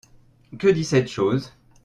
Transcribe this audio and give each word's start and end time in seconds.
Que 0.57 0.67
dit 0.67 0.83
cette 0.83 1.09
chose? 1.11 1.53